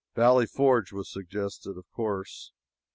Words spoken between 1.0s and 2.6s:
suggested, of course.